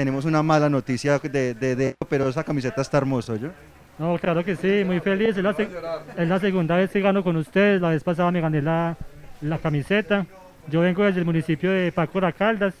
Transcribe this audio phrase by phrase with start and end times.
[0.00, 3.50] tenemos una mala noticia de, de, pero esa camiseta está hermosa, ¿yo?
[3.98, 5.36] No, claro que sí, muy feliz.
[5.36, 5.50] Es la,
[6.16, 7.82] es la segunda vez que gano con ustedes.
[7.82, 8.96] La vez pasada me gané la,
[9.42, 10.24] la camiseta.
[10.68, 12.72] Yo vengo desde el municipio de Paco Caldas.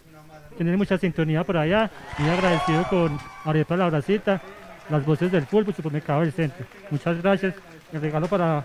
[0.56, 1.90] Tienen mucha sintonía por allá.
[2.16, 4.40] Muy agradecido con Arepa La Bracita,
[4.88, 6.64] las voces del fútbol, supermercado del centro.
[6.90, 7.54] Muchas gracias.
[7.92, 8.64] El regalo para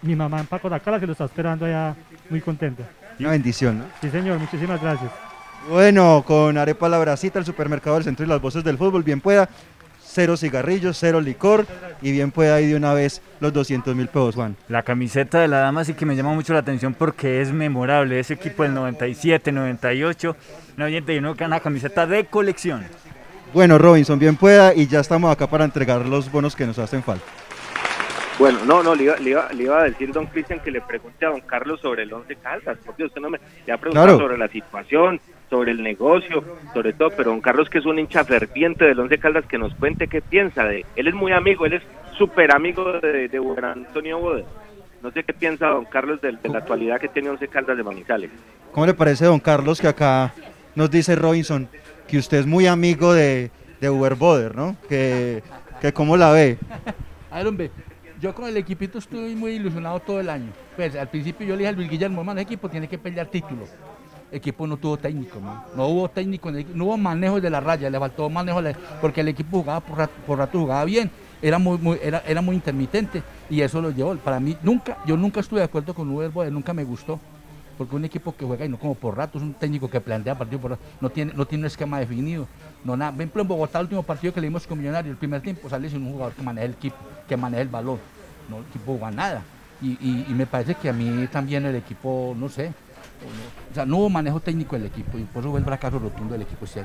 [0.00, 1.94] mi mamá en Paco Caldas que lo está esperando allá
[2.30, 2.84] muy contenta.
[3.18, 3.84] Una bendición, ¿no?
[4.00, 5.10] Sí, señor, muchísimas gracias.
[5.68, 9.20] Bueno, con Arepa La Bracita, el supermercado del centro y las voces del fútbol, bien
[9.20, 9.48] pueda.
[10.02, 11.66] Cero cigarrillos, cero licor
[12.02, 14.56] y bien pueda ir de una vez los 200 mil pesos, Juan.
[14.68, 18.18] La camiseta de la dama sí que me llama mucho la atención porque es memorable.
[18.18, 20.36] Ese equipo del 97, 98,
[20.76, 22.84] 91, una camiseta de colección.
[23.54, 27.04] Bueno, Robinson, bien pueda y ya estamos acá para entregar los bonos que nos hacen
[27.04, 27.24] falta.
[28.40, 31.78] Bueno, no, no, le iba, a decir don Cristian que le pregunte a don Carlos
[31.80, 33.38] sobre el Once Caldas, porque usted no me
[33.70, 37.84] ha preguntado sobre la situación, sobre el negocio, sobre todo, pero don Carlos que es
[37.84, 41.08] un hincha ferviente del Once Caldas, que nos cuente qué piensa de él.
[41.08, 41.82] es muy amigo, él es
[42.16, 44.44] súper amigo de, de Juan Antonio Boder.
[45.02, 48.30] No sé qué piensa don Carlos de, la actualidad que tiene Once Caldas de Manizales.
[48.72, 50.32] ¿Cómo le parece don Carlos que acá
[50.74, 51.68] nos dice Robinson
[52.06, 54.76] que usted es muy amigo de, de Uber Boder, ¿no?
[54.88, 55.42] Que,
[55.80, 56.58] que cómo la ve.
[57.30, 57.70] A ver, hombre,
[58.20, 60.52] yo con el equipito estuve muy ilusionado todo el año.
[60.76, 63.28] Pues al principio yo le dije al Luis Guillermo, hermano, el equipo tiene que pelear
[63.28, 63.66] título.
[64.32, 65.40] Equipo no tuvo técnico,
[65.74, 68.60] no hubo técnico, no hubo manejo de la raya, le faltó manejo,
[69.00, 71.10] porque el equipo jugaba por rato, por rato jugaba bien,
[71.42, 74.14] era muy, era, era muy intermitente y eso lo llevó.
[74.16, 77.18] Para mí, nunca, yo nunca estuve de acuerdo con Uber Boy, nunca me gustó
[77.80, 80.36] porque un equipo que juega y no como por rato, es un técnico que plantea
[80.36, 82.46] partido por rato, no tiene, no tiene un esquema definido,
[82.84, 83.10] no nada.
[83.10, 85.66] Por ejemplo, en Bogotá, el último partido que le dimos con Millonarios, el primer tiempo
[85.66, 87.98] sale sin un jugador que maneje el equipo, que maneje el balón,
[88.50, 89.42] no el equipo juega nada.
[89.80, 92.70] Y, me parece que a mí también el equipo, no sé,
[93.70, 96.32] o sea, no hubo manejo técnico del equipo y por eso fue el fracaso rotundo
[96.32, 96.84] del equipo este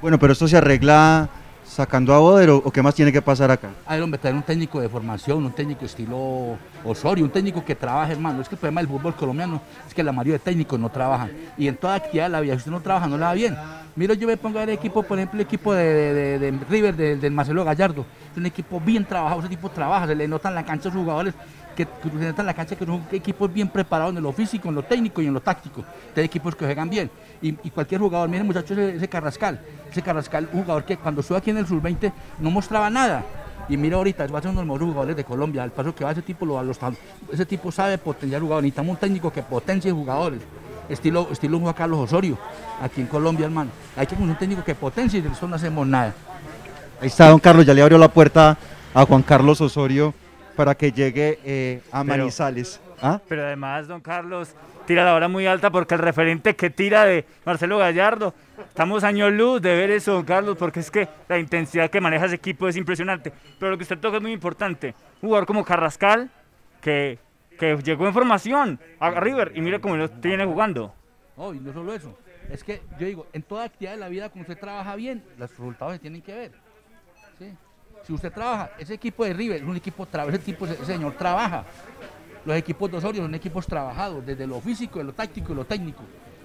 [0.00, 1.28] Bueno, pero esto se arregla
[1.70, 3.70] sacando a Boder o, qué más tiene que pasar acá?
[3.86, 7.76] A ver, hombre, traer un técnico de formación, un técnico estilo Osorio, un técnico que
[7.76, 8.40] trabaje, hermano.
[8.42, 11.30] Es que el problema del fútbol colombiano es que la mayoría de técnicos no trabajan.
[11.56, 13.56] Y en toda actividad de la vida, si usted no trabaja, no le va bien.
[13.94, 17.32] Mira, yo me pongo a ver el equipo, por ejemplo, el equipo de, River, del
[17.32, 18.04] Marcelo Gallardo.
[18.32, 21.02] Es un equipo bien trabajado, ese tipo trabaja, se le notan la cancha a los
[21.02, 21.34] jugadores
[21.74, 25.22] que, representan la cancha, que son equipos bien preparados en lo físico, en lo técnico
[25.22, 25.84] y en lo táctico.
[26.16, 27.10] Hay equipos que juegan bien.
[27.42, 29.60] Y, cualquier jugador, miren muchachos, ese, Carrascal,
[29.90, 33.24] ese Carrascal, un jugador que cuando estuvo aquí en el Sub-20 no mostraba nada.
[33.68, 35.62] Y mira ahorita, va a ser uno de los mejores jugadores de Colombia.
[35.62, 36.78] Al paso que va ese tipo, lo, los,
[37.32, 38.64] ese tipo sabe potenciar jugadores.
[38.64, 40.40] Necesitamos un técnico que potencie jugadores.
[40.88, 42.36] Estilo, estilo Juan Carlos Osorio,
[42.82, 43.70] aquí en Colombia, hermano.
[43.96, 46.12] Hay que un técnico que potencie y de eso no hacemos nada.
[47.00, 48.58] Ahí está, don Carlos, ya le abrió la puerta
[48.92, 50.12] a Juan Carlos Osorio
[50.56, 52.80] para que llegue eh, a Manizales.
[53.02, 53.20] ¿Ah?
[53.28, 54.54] Pero además, don Carlos,
[54.86, 59.32] tira la hora muy alta porque el referente que tira de Marcelo Gallardo, estamos años
[59.32, 62.68] luz de ver eso, don Carlos, porque es que la intensidad que maneja ese equipo
[62.68, 63.32] es impresionante.
[63.58, 64.94] Pero lo que usted toca es muy importante.
[65.22, 66.30] Un jugador como Carrascal,
[66.82, 67.18] que,
[67.58, 70.94] que llegó en formación a River y mire cómo lo tiene jugando.
[71.36, 72.18] Oh, y no solo eso.
[72.50, 75.50] Es que yo digo, en toda actividad de la vida, cuando usted trabaja bien, los
[75.50, 76.52] resultados se tienen que ver.
[78.10, 81.64] Si usted trabaja, ese equipo de River es un equipo, ese, tipo, ese señor trabaja.
[82.44, 85.64] Los equipos de Osorio son equipos trabajados, desde lo físico, de lo táctico y lo
[85.64, 86.02] técnico.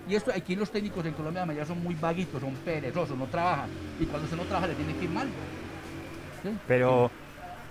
[0.08, 3.26] Y esto, aquí los técnicos en Colombia de mayoría son muy vaguitos, son perezosos, no
[3.26, 3.68] trabajan.
[4.00, 5.28] Y cuando usted no trabaja le tiene que ir mal.
[6.68, 7.10] Pero,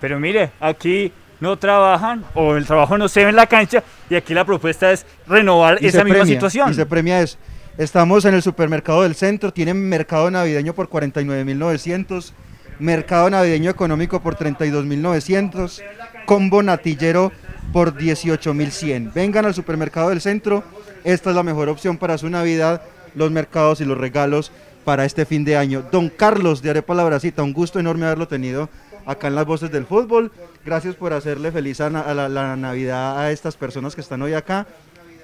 [0.01, 4.15] pero mire, aquí no trabajan o el trabajo no se ve en la cancha y
[4.15, 6.69] aquí la propuesta es renovar esa misma situación.
[6.69, 7.37] Y se premia eso.
[7.77, 12.33] Estamos en el supermercado del centro, tienen mercado navideño por 49.900
[12.79, 15.81] mercado navideño económico por 32.900,
[16.25, 17.31] combo natillero
[17.71, 19.13] por 18.100.
[19.13, 20.63] Vengan al supermercado del centro,
[21.03, 22.81] esta es la mejor opción para su Navidad,
[23.15, 24.51] los mercados y los regalos
[24.83, 25.83] para este fin de año.
[25.91, 28.69] Don Carlos de Arepa La Bracita, un gusto enorme haberlo tenido
[29.05, 30.31] acá en las voces del fútbol.
[30.63, 34.67] Gracias por hacerle feliz a, la, la Navidad a estas personas que están hoy acá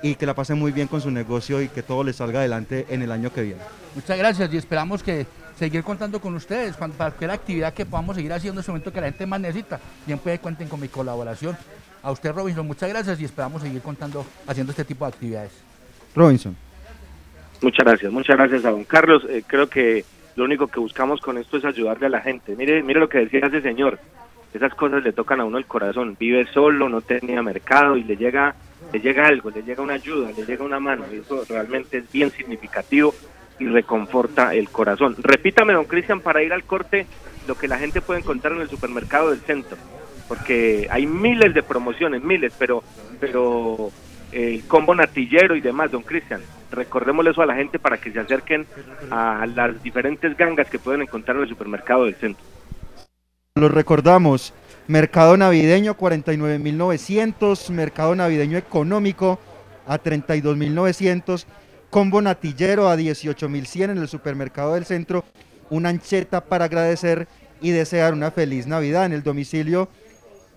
[0.02, 2.86] y que la pasen muy bien con su negocio y que todo les salga adelante
[2.90, 3.62] en el año que viene.
[3.96, 5.26] Muchas gracias y esperamos que
[5.62, 9.00] seguir contando con ustedes para cualquier actividad que podamos seguir haciendo en este momento que
[9.00, 9.80] la gente más necesita.
[10.08, 11.56] Bien puede cuenten con mi colaboración.
[12.02, 15.52] A usted Robinson, muchas gracias y esperamos seguir contando, haciendo este tipo de actividades.
[16.16, 16.58] Robinson.
[17.62, 19.24] Muchas gracias, muchas gracias a don Carlos.
[19.30, 20.04] Eh, creo que
[20.36, 22.56] lo único que buscamos con esto es ayudarle a la gente.
[22.56, 24.00] Mire, mire lo que decía ese señor.
[24.56, 26.18] Esas cosas le tocan a uno el corazón.
[26.20, 28.56] Vive solo, no tenía mercado y le llega,
[28.92, 31.06] le llega algo, le llega una ayuda, le llega una mano.
[31.14, 33.14] Y eso realmente es bien significativo
[33.62, 35.16] y reconforta el corazón.
[35.20, 37.06] Repítame, don Cristian, para ir al corte,
[37.48, 39.78] lo que la gente puede encontrar en el supermercado del centro,
[40.28, 42.84] porque hay miles de promociones, miles, pero,
[43.20, 43.92] pero
[44.32, 46.42] el combo natillero y demás, don Cristian.
[46.72, 48.66] recordémosle eso a la gente para que se acerquen
[49.12, 52.44] a las diferentes gangas que pueden encontrar en el supermercado del centro.
[53.56, 54.56] Los recordamos,
[54.88, 59.40] mercado navideño 49.900, mercado navideño económico
[59.86, 61.46] a 32.900,
[61.92, 65.26] combo natillero a 18.100 en el supermercado del centro,
[65.70, 67.28] una ancheta para agradecer
[67.62, 69.90] y desear una feliz Navidad en el domicilio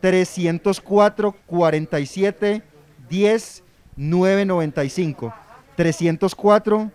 [0.00, 2.62] 304 47
[3.10, 3.62] 10
[3.96, 5.34] 995
[5.76, 6.92] 304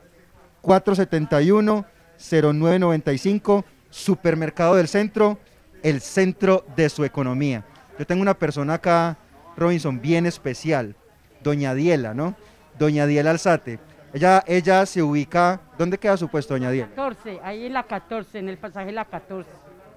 [0.61, 1.85] 471
[2.17, 5.39] 0995 Supermercado del Centro,
[5.81, 7.65] el centro de su economía.
[7.97, 9.17] Yo tengo una persona acá,
[9.57, 10.95] Robinson, bien especial,
[11.43, 12.35] doña Diela, ¿no?
[12.77, 13.79] Doña Diela Alzate.
[14.13, 16.87] Ella, ella se ubica, ¿dónde queda su puesto, doña Diela?
[16.89, 19.49] 14, ahí en la 14, en el pasaje La 14.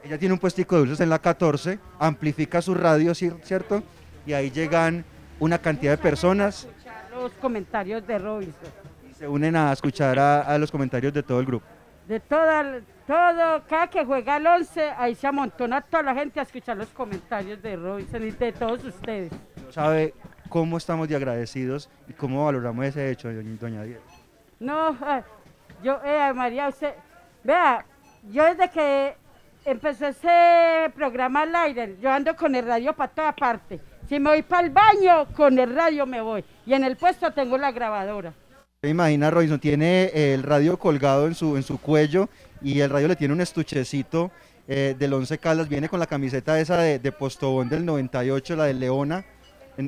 [0.04, 3.82] Ella tiene un puestico de dulces en la 14, amplifica su radio, ¿cier- ¿cierto?
[4.26, 5.04] Y ahí llegan
[5.40, 6.68] una cantidad de personas
[7.14, 8.68] Los comentarios de Robinson.
[9.10, 11.64] y se unen a escuchar a, a los comentarios de todo el grupo.
[12.06, 16.42] De toda, todo, cada que juega el 11, ahí se amontona toda la gente a
[16.42, 19.30] escuchar los comentarios de Robinson y de todos ustedes.
[19.64, 20.12] No sabe
[20.52, 24.02] cómo estamos de agradecidos y cómo valoramos ese hecho, doña Diela.
[24.60, 25.22] No, ah,
[25.82, 26.92] yo, eh, María, usted,
[27.42, 27.86] vea,
[28.30, 29.14] yo desde que
[29.64, 33.80] empezó ese programa al aire, yo ando con el radio para toda parte.
[34.06, 36.44] Si me voy para el baño, con el radio me voy.
[36.66, 38.34] Y en el puesto tengo la grabadora.
[38.82, 42.28] Imagina, Robinson, tiene eh, el radio colgado en su, en su cuello
[42.60, 44.30] y el radio le tiene un estuchecito
[44.68, 48.64] eh, del Once Caldas, viene con la camiseta esa de, de Postobón del 98, la
[48.64, 49.24] de Leona,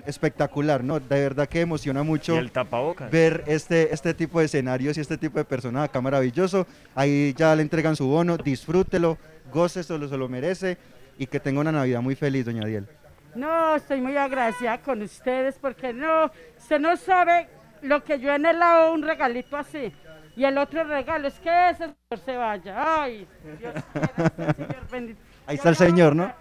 [0.07, 0.99] espectacular, ¿no?
[1.01, 3.11] De verdad que emociona Y mucho el tapabocas.
[3.11, 6.67] ver este, este tipo de escenarios y este tipo de personas acá maravilloso.
[6.95, 9.19] Ahí ya le entregan su bono, disfrútelo,
[9.53, 10.79] góceselo, se lo merece
[11.19, 12.87] y que tenga una Navidad muy feliz, doña Diel.
[13.35, 17.49] No, estoy muy agradecida con ustedes porque no, usted no sabe
[17.83, 19.93] lo que yo he anhelado un regalito así.
[20.37, 23.03] Y el otro regalo es que ese señor se vaya.
[23.03, 23.27] Ay,
[23.59, 25.21] Dios quiera, este señor bendito.
[25.47, 26.33] Ahí está el señor, ¿no?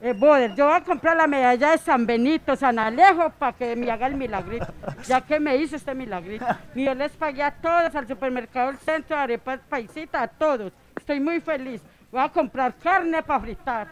[0.00, 3.74] Eh, Boder, yo voy a comprar la medalla de San Benito, San Alejo, para que
[3.74, 4.66] me haga el milagrito,
[5.06, 6.46] ya que me hizo este milagrito.
[6.74, 10.72] Y yo les pagué a todos, al supermercado del centro, arepas paisita, a todos.
[10.96, 11.82] Estoy muy feliz.
[12.12, 13.88] Voy a comprar carne para fritar,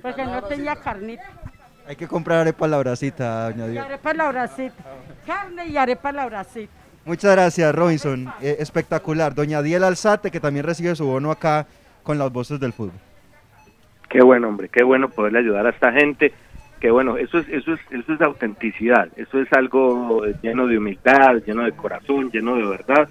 [0.00, 1.24] porque no tenía carnita.
[1.86, 3.84] Hay que comprar arepa a la bracita, doña Y Diel.
[3.84, 4.84] arepa la bracita.
[5.26, 6.72] Carne y arepa la bracita.
[7.04, 8.32] Muchas gracias, Robinson.
[8.40, 9.34] Eh, espectacular.
[9.34, 11.66] Doña Diel Alzate, que también recibe su bono acá
[12.04, 12.92] con las voces del fútbol.
[14.10, 16.32] Qué bueno, hombre, qué bueno poderle ayudar a esta gente.
[16.80, 21.36] Qué bueno, eso es, eso es, eso es autenticidad, eso es algo lleno de humildad,
[21.46, 23.08] lleno de corazón, lleno de verdad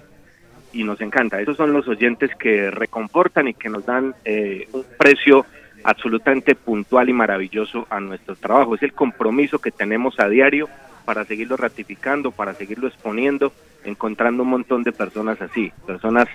[0.74, 1.40] y nos encanta.
[1.40, 5.46] Esos son los oyentes que reconfortan y que nos dan eh, un precio
[5.84, 8.74] absolutamente puntual y maravilloso a nuestro trabajo.
[8.74, 10.68] Es el compromiso que tenemos a diario
[11.06, 13.54] para seguirlo ratificando, para seguirlo exponiendo,
[13.84, 16.28] encontrando un montón de personas así, personas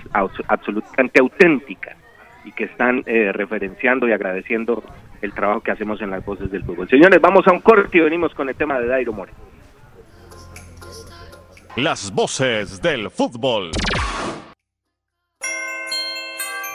[0.47, 1.97] absolutamente auténticas
[2.45, 4.83] y que están eh, referenciando y agradeciendo
[5.21, 6.87] el trabajo que hacemos en las voces del fútbol.
[6.87, 9.33] Señores, vamos a un corte y venimos con el tema de Dairo More.
[11.75, 13.71] Las voces del fútbol.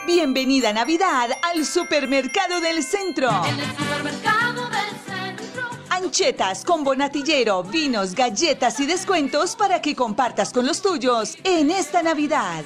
[0.07, 3.31] Bienvenida Navidad al Supermercado del Centro.
[3.47, 5.69] En el supermercado del centro.
[5.89, 12.03] Anchetas, combo natillero, vinos, galletas y descuentos para que compartas con los tuyos en esta
[12.03, 12.65] Navidad.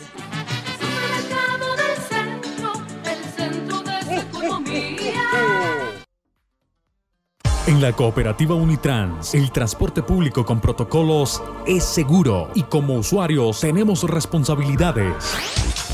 [7.67, 14.03] En la cooperativa Unitrans, el transporte público con protocolos es seguro y como usuarios tenemos
[14.03, 15.94] responsabilidades.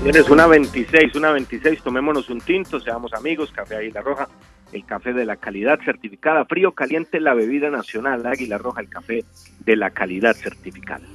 [0.00, 4.28] Señores, una 26, una 26, tomémonos un tinto, seamos amigos, Café Águila Roja,
[4.72, 9.26] el café de la calidad certificada, frío, caliente, la bebida nacional, Águila Roja, el café
[9.58, 11.06] de la calidad certificada.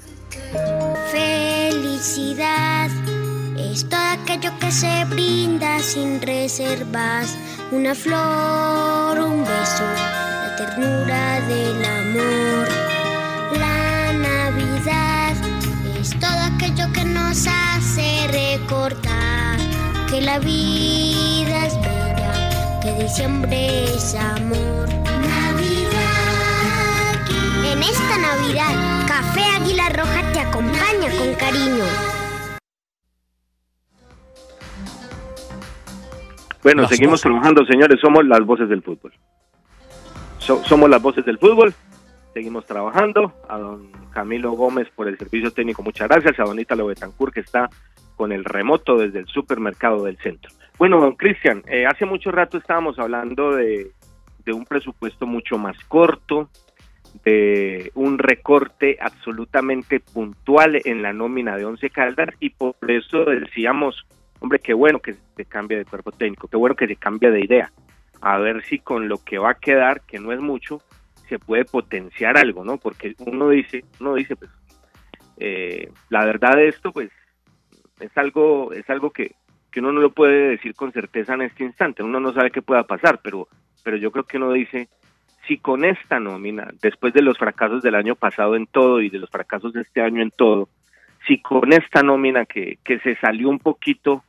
[1.12, 2.92] Felicidad
[3.58, 7.36] es todo aquello que se brinda sin reservas.
[7.72, 12.45] Una flor, un beso, la ternura del amor.
[17.36, 19.58] Nos hace recordar
[20.10, 24.88] que la vida es bella, que diciembre es amor.
[24.88, 26.02] Navidad.
[27.74, 31.84] En esta Navidad, Café Águila Roja te acompaña con cariño.
[36.64, 37.24] Bueno, Las seguimos voces.
[37.24, 39.12] trabajando, señores, somos las voces del fútbol.
[40.40, 41.74] So- somos las voces del fútbol,
[42.36, 43.34] seguimos trabajando.
[43.48, 46.38] A don Camilo Gómez por el servicio técnico, muchas gracias.
[46.38, 47.70] A don Ítalo Betancourt, que está
[48.18, 50.52] con el remoto desde el supermercado del centro.
[50.78, 53.92] Bueno, don Cristian, eh, hace mucho rato estábamos hablando de,
[54.46, 56.50] de un presupuesto mucho más corto,
[57.24, 64.06] de un recorte absolutamente puntual en la nómina de Once Caldas y por eso decíamos,
[64.42, 67.46] hombre, qué bueno que se cambie de cuerpo técnico, qué bueno que se cambie de
[67.46, 67.72] idea,
[68.20, 70.82] a ver si con lo que va a quedar, que no es mucho,
[71.30, 72.78] se puede potenciar algo, ¿no?
[72.78, 74.52] Porque uno dice, uno dice, pues,
[75.38, 77.12] eh, la verdad de esto, pues,
[78.00, 79.36] es algo, es algo que,
[79.72, 82.62] que uno no lo puede decir con certeza en este instante, uno no sabe qué
[82.62, 83.48] pueda pasar, pero,
[83.84, 84.90] pero yo creo que uno dice,
[85.48, 89.20] si con esta nómina, después de los fracasos del año pasado en todo y de
[89.20, 90.70] los fracasos de este año en todo,
[91.28, 94.24] si con esta nómina que, que se salió un poquito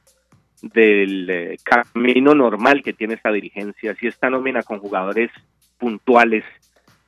[0.62, 5.30] del eh, camino normal que tiene esta dirigencia, si esta nómina con jugadores
[5.78, 6.44] puntuales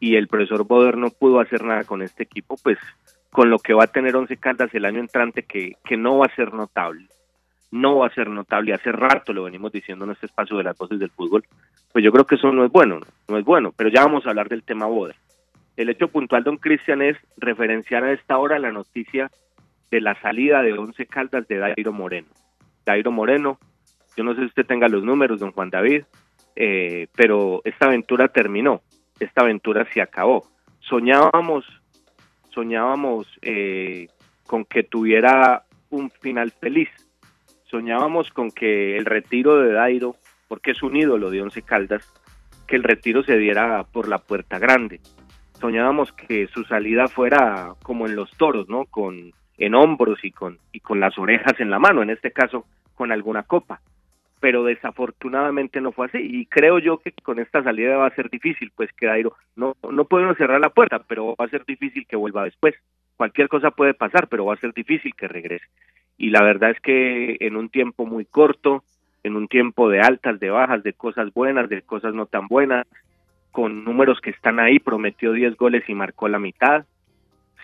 [0.01, 2.79] y el profesor Boder no pudo hacer nada con este equipo, pues
[3.31, 6.27] con lo que va a tener Once Caldas el año entrante que, que no va
[6.27, 7.07] a ser notable,
[7.71, 10.79] no va a ser notable, hace rato lo venimos diciendo en este espacio de las
[10.79, 11.45] voces del fútbol,
[11.93, 14.27] pues yo creo que eso no es bueno, no, No es bueno, pero ya vamos
[14.27, 15.17] a hablar del tema Boder.
[15.77, 19.31] El hecho puntual, don Cristian, es referenciar a esta hora la noticia
[19.91, 22.29] de la salida de Once Caldas de Dairo Moreno.
[22.85, 23.59] Dairo Moreno,
[24.17, 26.03] yo no sé si usted tenga los números, don Juan David,
[26.57, 28.83] eh, pero esta aventura terminó,
[29.21, 30.49] esta aventura se acabó.
[30.81, 31.65] Soñábamos,
[32.51, 34.09] soñábamos eh,
[34.47, 36.89] con que tuviera un final feliz,
[37.65, 40.17] soñábamos con que el retiro de Dairo,
[40.49, 42.13] porque es un ídolo de Once Caldas,
[42.67, 45.01] que el retiro se diera por la puerta grande.
[45.61, 48.85] Soñábamos que su salida fuera como en los toros, ¿no?
[48.85, 52.67] Con en hombros y con y con las orejas en la mano, en este caso
[52.95, 53.81] con alguna copa.
[54.41, 58.31] Pero desafortunadamente no fue así y creo yo que con esta salida va a ser
[58.31, 62.07] difícil, pues que Dairo no no podemos cerrar la puerta, pero va a ser difícil
[62.07, 62.75] que vuelva después.
[63.17, 65.67] Cualquier cosa puede pasar, pero va a ser difícil que regrese.
[66.17, 68.85] Y la verdad es que en un tiempo muy corto,
[69.25, 72.87] en un tiempo de altas, de bajas, de cosas buenas, de cosas no tan buenas,
[73.51, 76.85] con números que están ahí, prometió 10 goles y marcó la mitad,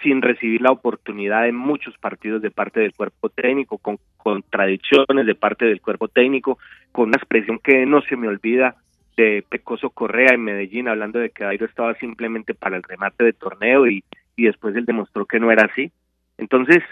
[0.03, 5.35] sin recibir la oportunidad en muchos partidos de parte del cuerpo técnico, con contradicciones de
[5.35, 6.59] parte del cuerpo técnico,
[6.93, 8.77] con una expresión que no se me olvida
[9.17, 13.33] de Pecoso Correa en Medellín, hablando de que Dairo estaba simplemente para el remate de
[13.33, 14.03] torneo y,
[14.37, 15.93] y después él demostró que no era así.
[16.37, 16.83] Entonces,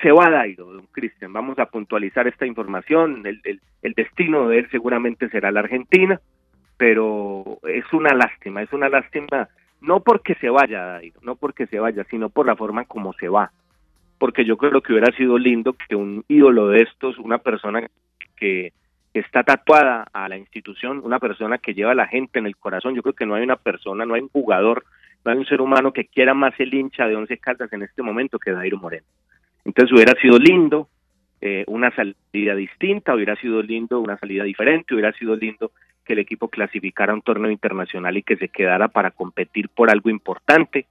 [0.00, 1.32] se va Dairo, don Cristian.
[1.32, 3.26] Vamos a puntualizar esta información.
[3.26, 6.20] El, el, el destino de él seguramente será la Argentina,
[6.76, 9.48] pero es una lástima, es una lástima
[9.86, 13.28] no porque se vaya Dairo, no porque se vaya, sino por la forma como se
[13.28, 13.52] va.
[14.18, 17.86] Porque yo creo que hubiera sido lindo que un ídolo de estos, una persona
[18.36, 18.72] que
[19.14, 22.94] está tatuada a la institución, una persona que lleva a la gente en el corazón,
[22.94, 24.84] yo creo que no hay una persona, no hay un jugador,
[25.24, 28.02] no hay un ser humano que quiera más el hincha de Once Caldas en este
[28.02, 29.06] momento que Dairo Moreno.
[29.64, 30.88] Entonces hubiera sido lindo
[31.40, 35.72] eh, una salida distinta, hubiera sido lindo una salida diferente, hubiera sido lindo
[36.06, 39.90] que el equipo clasificara a un torneo internacional y que se quedara para competir por
[39.90, 40.86] algo importante,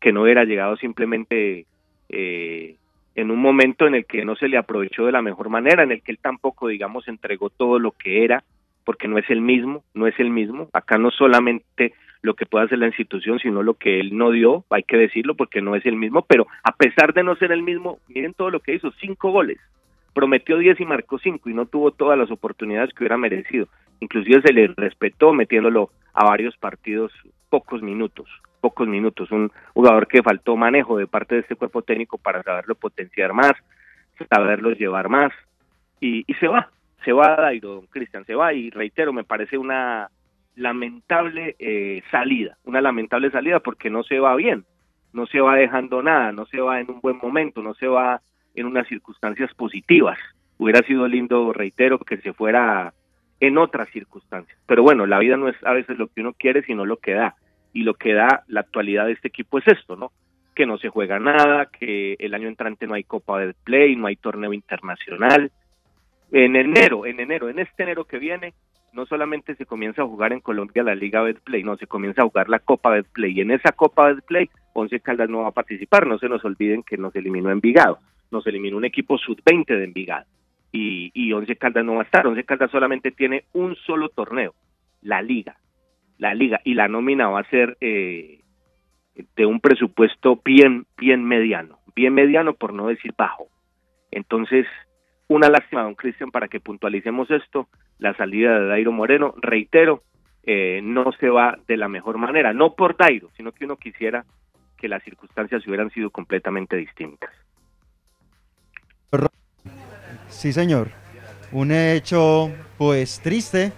[0.00, 1.66] que no hubiera llegado simplemente
[2.08, 2.76] eh,
[3.14, 5.92] en un momento en el que no se le aprovechó de la mejor manera, en
[5.92, 8.44] el que él tampoco, digamos, entregó todo lo que era,
[8.84, 10.68] porque no es el mismo, no es el mismo.
[10.72, 11.92] Acá no solamente
[12.22, 15.34] lo que puede hacer la institución, sino lo que él no dio, hay que decirlo,
[15.34, 18.50] porque no es el mismo, pero a pesar de no ser el mismo, miren todo
[18.50, 19.58] lo que hizo, cinco goles,
[20.14, 23.68] prometió 10 y marcó 5 y no tuvo todas las oportunidades que hubiera merecido.
[24.00, 27.12] Inclusive se le respetó metiéndolo a varios partidos
[27.48, 28.28] pocos minutos,
[28.60, 29.30] pocos minutos.
[29.30, 33.52] Un jugador que faltó manejo de parte de este cuerpo técnico para saberlo potenciar más,
[34.30, 35.32] saberlo llevar más
[36.00, 36.70] y, se va,
[37.04, 40.10] se va Dairo, don Cristian, se va y reitero, me parece una
[40.56, 44.64] lamentable eh, salida, una lamentable salida porque no se va bien,
[45.12, 48.20] no se va dejando nada, no se va en un buen momento, no se va
[48.54, 50.18] en unas circunstancias positivas.
[50.58, 52.92] Hubiera sido lindo, reitero, que se fuera
[53.40, 54.58] en otras circunstancias.
[54.66, 57.14] Pero bueno, la vida no es a veces lo que uno quiere, sino lo que
[57.14, 57.36] da.
[57.72, 60.12] Y lo que da la actualidad de este equipo es esto, ¿no?
[60.54, 64.06] Que no se juega nada, que el año entrante no hay Copa del Play, no
[64.06, 65.50] hay torneo internacional.
[66.30, 68.54] En enero, en enero, en este enero que viene,
[68.94, 72.26] no solamente se comienza a jugar en Colombia la Liga Betplay, no, se comienza a
[72.26, 73.32] jugar la Copa Betplay.
[73.32, 76.06] Y en esa Copa Betplay, Once Caldas no va a participar.
[76.06, 77.98] No se nos olviden que nos eliminó Envigado.
[78.30, 80.26] Nos eliminó un equipo sub-20 de Envigado.
[80.76, 82.26] Y, y Once Caldas no va a estar.
[82.26, 84.54] Once Caldas solamente tiene un solo torneo,
[85.02, 85.56] la Liga.
[86.18, 86.60] La Liga.
[86.64, 88.40] Y la nómina va a ser eh,
[89.36, 91.78] de un presupuesto bien, bien mediano.
[91.94, 93.46] Bien mediano, por no decir bajo.
[94.10, 94.66] Entonces,
[95.28, 97.68] una lástima, don Cristian, para que puntualicemos esto,
[98.00, 100.02] la salida de Dairo Moreno, reitero,
[100.42, 104.24] eh, no se va de la mejor manera, no por Dairo, sino que uno quisiera
[104.76, 107.30] que las circunstancias hubieran sido completamente distintas.
[110.30, 110.90] Sí, señor.
[111.52, 113.72] Un hecho, pues, triste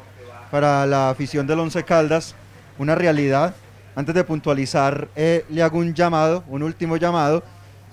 [0.51, 2.35] para la afición del Once Caldas,
[2.79, 3.55] una realidad.
[3.95, 7.43] Antes de puntualizar, eh, le hago un llamado, un último llamado,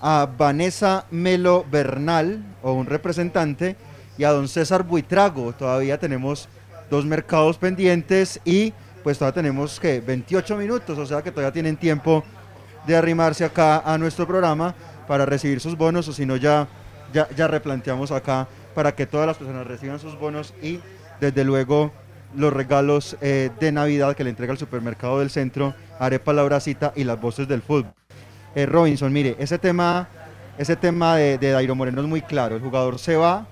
[0.00, 3.76] a Vanessa Melo Bernal, o un representante,
[4.18, 5.52] y a don César Buitrago.
[5.52, 6.48] Todavía tenemos
[6.90, 11.76] dos mercados pendientes y pues todavía tenemos que 28 minutos, o sea que todavía tienen
[11.76, 12.24] tiempo
[12.86, 14.74] de arrimarse acá a nuestro programa
[15.06, 16.66] para recibir sus bonos, o si no ya,
[17.14, 20.80] ya, ya replanteamos acá para que todas las personas reciban sus bonos y
[21.20, 21.92] desde luego
[22.36, 26.92] los regalos eh, de Navidad que le entrega el supermercado del centro, Arepa La Bracita
[26.96, 27.94] y las voces del fútbol.
[28.54, 30.08] Eh, Robinson, mire, ese tema,
[30.58, 32.56] ese tema de, de Dairo Moreno es muy claro.
[32.56, 33.46] El jugador se va,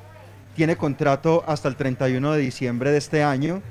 [0.57, 3.62] tiene contrato hasta el 31 de diciembre de este año.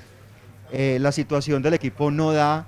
[0.71, 2.65] Eh, la situación del equipo no da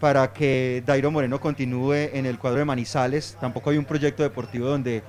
[0.00, 3.36] para que Dairo Moreno continúe en el cuadro de Manizales.
[3.40, 5.02] Tampoco hay un proyecto deportivo donde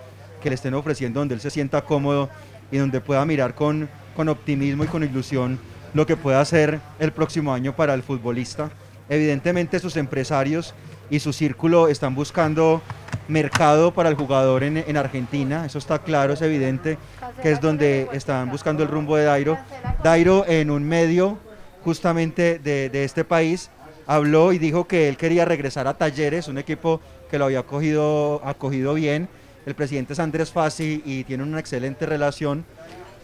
[0.47, 2.29] que le estén ofreciendo, donde él se sienta cómodo
[2.71, 5.59] y donde pueda mirar con, con optimismo y con ilusión
[5.93, 8.69] lo que pueda hacer el próximo año para el futbolista.
[9.09, 10.73] Evidentemente sus empresarios
[11.09, 12.81] y su círculo están buscando
[13.27, 16.97] mercado para el jugador en, en Argentina, eso está claro, es evidente
[17.41, 19.57] que es donde están buscando el rumbo de Dairo.
[20.01, 21.39] Dairo en un medio
[21.83, 23.69] justamente de, de este país
[24.05, 28.41] habló y dijo que él quería regresar a Talleres, un equipo que lo había acogido,
[28.45, 29.27] acogido bien.
[29.67, 32.63] El presidente es Andrés Fassi y tiene una excelente relación.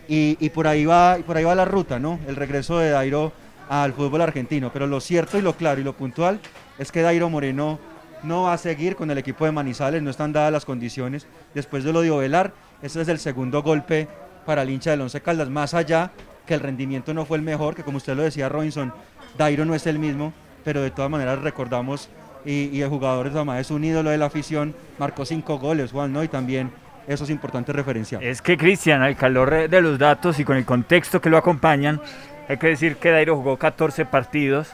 [0.10, 2.19] Y, por, ahí va, por ahí va la ruta, ¿no?
[2.27, 3.32] El regreso de Dairo
[3.69, 4.69] al fútbol argentino.
[4.73, 6.41] Pero lo cierto y lo claro y lo puntual
[6.77, 7.79] es que Dairo Moreno
[8.23, 11.27] no va a seguir con el equipo de Manizales, no están dadas las condiciones.
[11.53, 14.10] Después de lo de Ovelar, ese es el segundo golpe
[14.45, 16.12] para el hincha del Once Caldas, más allá
[16.45, 18.93] que el rendimiento no fue el mejor, que como usted lo decía Robinson,
[19.38, 20.34] Dairo no es el mismo,
[20.65, 22.10] pero de todas maneras recordamos
[22.45, 26.13] y, y el jugador además es un ídolo de la afición, marcó cinco goles, Juan,
[26.13, 26.23] ¿no?
[26.23, 26.71] Y también
[27.08, 28.23] eso es importante referenciar.
[28.23, 32.01] Es que Cristian, al calor de los datos y con el contexto que lo acompañan,
[32.47, 34.73] hay que decir que Dairo jugó 14 partidos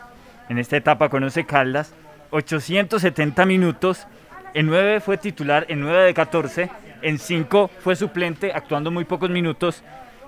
[0.50, 1.94] en esta etapa con Once Caldas,
[2.32, 4.08] 870 minutos,
[4.54, 6.70] en 9 fue titular, en 9 de 14,
[7.02, 9.84] en 5 fue suplente, actuando muy pocos minutos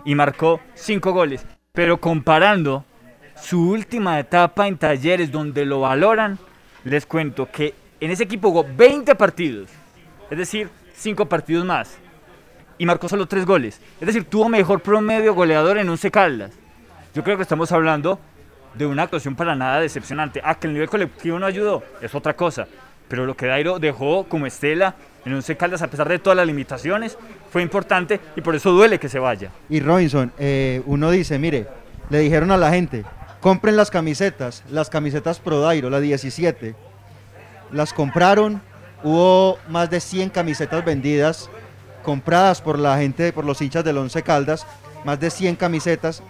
[0.06, 1.45] y marcó 5 goles.
[1.73, 2.86] Pero comparando
[3.36, 6.38] su última etapa en talleres donde lo valoran,
[6.84, 9.70] les cuento que en ese equipo jugó 20 partidos,
[10.30, 11.98] es decir, 5 partidos más,
[12.78, 13.80] y marcó solo 3 goles.
[14.00, 16.52] Es decir, tuvo mejor promedio goleador en 11 Caldas.
[17.13, 18.20] Yo creo que estamos hablando
[18.74, 20.41] de una actuación para nada decepcionante.
[20.44, 22.67] Ah, que el nivel colectivo no ayudó, es otra cosa.
[23.08, 26.48] Pero lo que Dairo dejó como estela en Once Caldas, a pesar de todas las
[26.48, 27.17] limitaciones,
[27.52, 29.52] fue importante y por eso duele que se vaya.
[29.70, 31.67] Y Robinson, eh, uno dice, mire,
[32.10, 33.04] le dijeron a la gente,
[33.41, 36.75] compren las camisetas, las camisetas Pro Dairo, la 17.
[37.71, 38.62] Las compraron,
[39.04, 41.49] hubo más de 100 camisetas vendidas,
[42.04, 44.65] compradas por la gente, por los hinchas del Once Caldas,
[45.04, 46.23] más de 100 camisetas.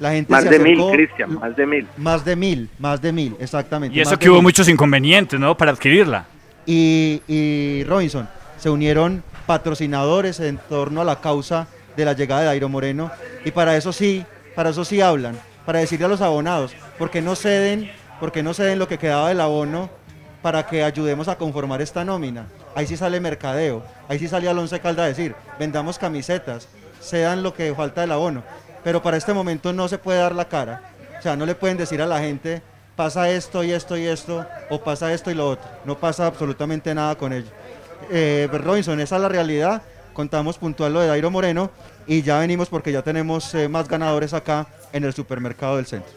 [0.00, 1.86] La gente Más se de mil, Cristian, más de mil.
[1.96, 3.96] Más de mil, más de mil, exactamente.
[3.96, 4.44] Y eso que hubo mil.
[4.44, 5.56] muchos inconvenientes, ¿no?
[5.56, 6.26] Para adquirirla.
[6.66, 12.46] y, y Robinson, se unieron patrocinadores en torno a la causa de la llegada de
[12.48, 13.10] Dairo Moreno
[13.44, 14.24] y para eso sí,
[14.56, 18.78] para eso sí hablan, para decirle a los abonados, porque no ceden, porque no ceden
[18.78, 19.90] lo que quedaba del abono
[20.42, 22.46] para que ayudemos a conformar esta nómina.
[22.74, 26.68] Ahí sí sale mercadeo, ahí sí salía Alonso Calda a decir, vendamos camisetas,
[27.00, 28.42] cedan lo que falta del abono,
[28.82, 30.82] pero para este momento no se puede dar la cara,
[31.18, 32.62] o sea, no le pueden decir a la gente,
[32.96, 35.64] pasa esto y esto y esto, o pasa esto y lo otro.
[35.84, 37.48] No pasa absolutamente nada con ello.
[38.10, 39.82] Eh, Robinson, esa es la realidad.
[40.14, 41.70] Contamos puntual lo de Dairo Moreno
[42.06, 46.10] y ya venimos porque ya tenemos eh, más ganadores acá en el supermercado del centro.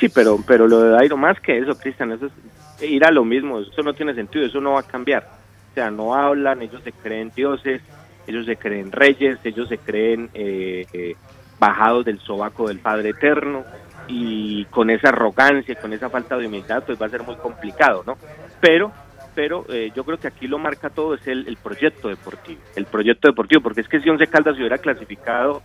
[0.00, 3.24] Sí, pero, pero lo de Dairo, más que eso, Cristian, eso es ir a lo
[3.24, 5.28] mismo, eso no tiene sentido, eso no va a cambiar.
[5.70, 7.82] O sea, no hablan, ellos se creen dioses,
[8.26, 11.16] ellos se creen reyes, ellos se creen eh, eh,
[11.58, 13.64] bajados del sobaco del Padre Eterno
[14.08, 18.02] y con esa arrogancia, con esa falta de humildad, pues va a ser muy complicado,
[18.06, 18.16] ¿no?
[18.60, 18.92] Pero
[19.34, 22.86] pero eh, yo creo que aquí lo marca todo es el, el proyecto deportivo, el
[22.86, 25.62] proyecto deportivo, porque es que si Once Caldas se hubiera clasificado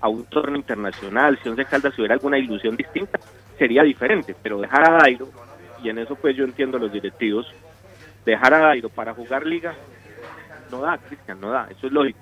[0.00, 3.18] a un torneo internacional, si Once Caldas hubiera alguna ilusión distinta,
[3.58, 5.28] sería diferente, pero dejar a Dairo,
[5.82, 7.46] y en eso pues yo entiendo a los directivos,
[8.24, 9.74] dejar a Dairo para jugar liga,
[10.70, 12.18] no da, Cristian, no da, eso es lógico,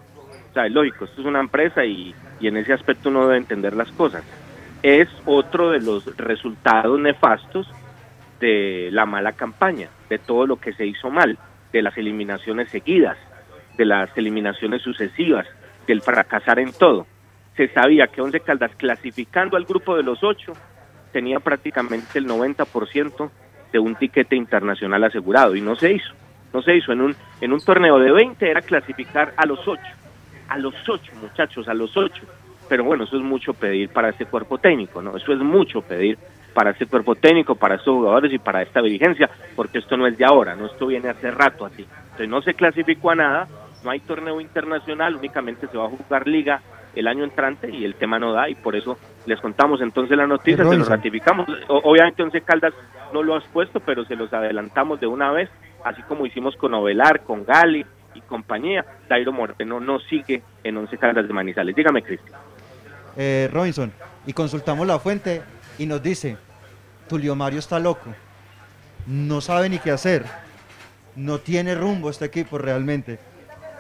[0.51, 3.39] o sea, es lógico, esto es una empresa y, y en ese aspecto uno debe
[3.39, 4.23] entender las cosas.
[4.83, 7.69] Es otro de los resultados nefastos
[8.43, 11.39] de la mala campaña, de todo lo que se hizo mal,
[11.73, 13.17] de las eliminaciones seguidas,
[13.79, 15.47] de las eliminaciones sucesivas,
[15.87, 17.07] del fracasar en todo.
[17.57, 20.55] Se sabía que Once Caldas clasificando al grupo de los ocho
[21.13, 23.31] tenía prácticamente el 90%
[23.73, 26.13] de un tiquete internacional asegurado y no se hizo.
[26.53, 29.93] No se hizo en un en un torneo de 20 era clasificar a los ocho,
[30.49, 32.23] a los ocho muchachos, a los ocho.
[32.69, 35.17] Pero bueno, eso es mucho pedir para este cuerpo técnico, ¿no?
[35.17, 36.19] Eso es mucho pedir
[36.55, 40.17] para este cuerpo técnico, para estos jugadores y para esta dirigencia, porque esto no es
[40.19, 41.87] de ahora, no esto viene hace rato así.
[42.05, 43.49] Entonces no se clasificó a nada,
[43.85, 46.61] no hay torneo internacional, únicamente se va a jugar liga
[46.95, 50.27] el año entrante y el tema no da y por eso les contamos entonces la
[50.27, 50.93] noticia, se lo Robinson.
[50.95, 51.49] ratificamos.
[51.69, 52.75] O- obviamente Once Caldas
[53.15, 55.49] no lo has puesto, pero se los adelantamos de una vez,
[55.85, 57.85] así como hicimos con Ovelar, con Gali
[58.15, 58.85] y compañía.
[59.09, 61.75] Dairo Moreno no sigue en Once Caldas de Manizales.
[61.75, 62.39] Dígame, Cristian.
[63.17, 63.91] Eh, Robinson,
[64.27, 65.43] y consultamos la fuente
[65.79, 66.37] y nos dice,
[67.09, 68.11] Tulio Mario está loco,
[69.07, 70.25] no sabe ni qué hacer,
[71.17, 73.19] no tiene rumbo este equipo realmente.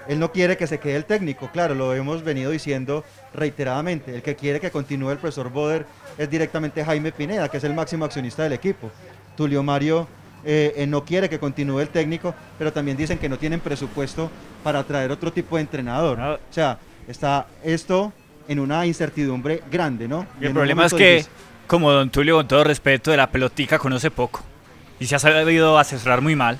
[0.09, 4.14] Él no quiere que se quede el técnico, claro, lo hemos venido diciendo reiteradamente.
[4.14, 5.87] El que quiere que continúe el profesor Boder
[6.18, 8.90] es directamente Jaime Pineda, que es el máximo accionista del equipo.
[9.37, 10.09] Tulio Mario
[10.44, 14.31] eh, eh, no quiere que continúe el técnico, pero también dicen que no tienen presupuesto
[14.64, 16.18] para traer otro tipo de entrenador.
[16.18, 18.12] O sea, está esto
[18.48, 20.26] en una incertidumbre grande, ¿no?
[20.40, 21.33] Y el problema es que, difícil.
[21.72, 24.42] Como Don Tulio, con todo respeto, de la pelotica conoce poco.
[25.00, 26.58] Y se ha sabido asesorar muy mal.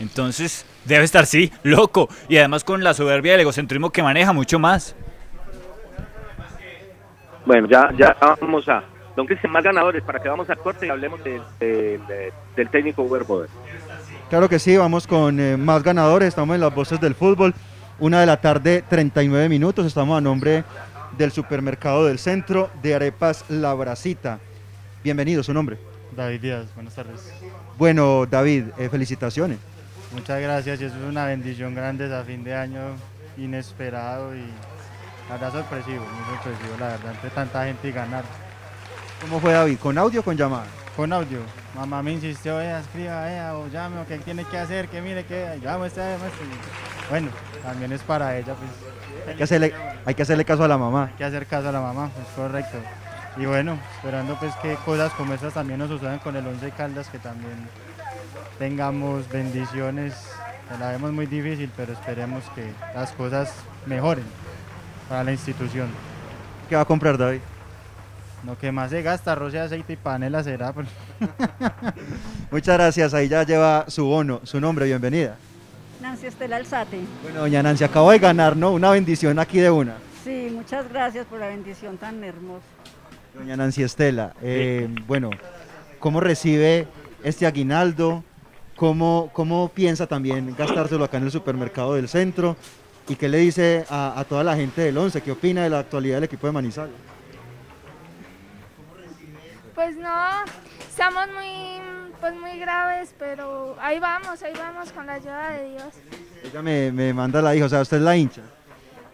[0.00, 2.08] Entonces, debe estar, sí, loco.
[2.28, 4.96] Y además con la soberbia y el egocentrismo que maneja mucho más.
[7.46, 8.82] Bueno, ya, ya vamos a.
[9.16, 12.68] Don Cristian, más ganadores para que vamos a corte y hablemos del- del- del- del
[12.68, 13.48] técnico Uber Boder.
[14.28, 17.54] Claro que sí, vamos con eh, más ganadores, estamos en las voces del fútbol.
[18.00, 20.64] Una de la tarde, 39 minutos, estamos a nombre
[21.16, 24.38] del supermercado del centro de Arepas La Bracita.
[25.02, 25.78] Bienvenido, su nombre.
[26.16, 27.32] David Díaz, buenas tardes.
[27.76, 29.58] Bueno, David, eh, felicitaciones.
[30.12, 32.80] Muchas gracias y eso es una bendición grande a fin de año,
[33.36, 34.40] inesperado y
[35.28, 38.24] la verdad sorpresivo, muy sorpresivo, la verdad, entre tanta gente y ganar.
[39.20, 39.78] ¿Cómo fue David?
[39.78, 40.66] ¿Con audio o con llamada?
[40.96, 41.40] Con audio.
[41.74, 45.24] Mamá me insistió, ella escriba, ella, o llame, o qué tiene que hacer, que mire,
[45.24, 46.44] que yo amo esta muestre.
[46.44, 47.28] Y Bueno,
[47.62, 48.70] también es para ella, pues.
[49.28, 51.06] Hay que hacerle, hay que hacerle caso a la mamá.
[51.06, 52.78] Hay que hacer caso a la mamá, es correcto.
[53.36, 57.08] Y bueno, esperando pues que cosas como estas también nos sucedan con el Once Caldas,
[57.08, 57.68] que también
[58.58, 60.14] tengamos bendiciones.
[60.80, 63.52] La vemos muy difícil, pero esperemos que las cosas
[63.86, 64.24] mejoren
[65.08, 65.88] para la institución.
[66.68, 67.40] ¿Qué va a comprar David?
[68.44, 70.72] Lo que más se gasta, arroz y aceite y panela será.
[70.72, 70.88] pues.
[72.50, 75.36] Muchas gracias, ahí ya lleva su bono, su nombre, bienvenida.
[76.00, 77.00] Nancy Estela Alzate.
[77.22, 78.72] Bueno, doña Nancy, acabo de ganar, ¿no?
[78.72, 79.96] Una bendición aquí de una.
[80.22, 82.64] Sí, muchas gracias por la bendición tan hermosa.
[83.38, 85.30] Doña Nancy Estela, eh, bueno,
[86.00, 86.88] ¿cómo recibe
[87.22, 88.24] este aguinaldo?
[88.74, 92.56] ¿Cómo, ¿Cómo piensa también gastárselo acá en el supermercado del centro?
[93.08, 95.20] ¿Y qué le dice a, a toda la gente del 11?
[95.22, 96.94] ¿Qué opina de la actualidad del equipo de Manizales?
[99.74, 100.26] Pues no,
[100.88, 101.80] estamos muy,
[102.20, 105.94] pues muy graves, pero ahí vamos, ahí vamos con la ayuda de Dios.
[106.44, 108.42] Ella me, me manda la hija, o sea, usted es la hincha.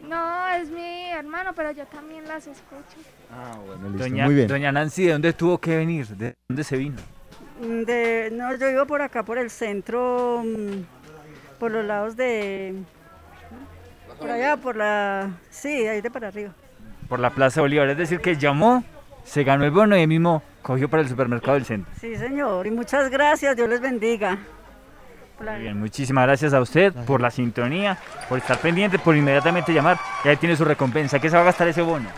[0.08, 2.98] No, es mi hermano, pero yo también las escucho.
[3.36, 4.46] Ah, bueno, listo, Doña, muy bien.
[4.48, 6.06] doña Nancy, ¿de dónde tuvo que venir?
[6.08, 6.96] ¿De dónde se vino?
[7.60, 12.74] Mm, De, no, yo vivo por acá, por el centro, mm, por los lados de...
[14.18, 15.30] Por allá, por la...
[15.50, 16.52] Sí, ahí de para arriba.
[17.08, 17.88] Por la Plaza Bolívar.
[17.88, 18.84] Es decir, que llamó,
[19.24, 21.92] se ganó el bono y él mismo cogió para el supermercado del centro.
[22.00, 22.66] Sí, señor.
[22.66, 24.38] Y muchas gracias, Dios les bendiga.
[25.40, 29.98] Muy bien, muchísimas gracias a usted por la sintonía, por estar pendiente, por inmediatamente llamar.
[30.24, 31.18] Y ahí tiene su recompensa.
[31.18, 32.08] ¿Qué se va a gastar ese bono?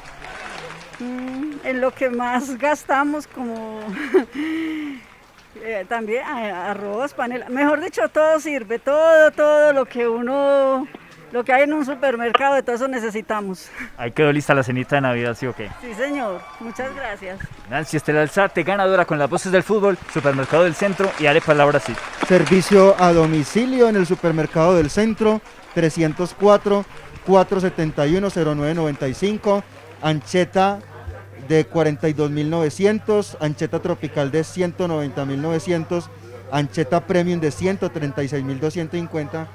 [1.65, 3.81] En lo que más gastamos como
[5.63, 10.87] eh, también arroz, panela, mejor dicho, todo sirve, todo, todo lo que uno,
[11.33, 13.69] lo que hay en un supermercado, de todo eso necesitamos.
[13.97, 15.71] Ahí quedó lista la cenita de Navidad, ¿sí o qué?
[15.81, 17.41] Sí, señor, muchas gracias.
[17.71, 21.65] Nancy Estela Alzate, ganadora con las voces del fútbol, Supermercado del Centro y Arepa La
[21.65, 21.97] Brasil.
[22.29, 25.41] Servicio a domicilio en el supermercado del centro.
[25.75, 26.87] 304
[27.27, 29.63] 471 0995,
[30.01, 30.79] ancheta
[31.49, 36.05] de 42.900, ancheta tropical de 190.900,
[36.51, 39.47] ancheta premium de 136.250,